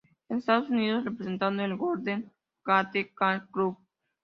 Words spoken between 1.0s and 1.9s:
representando al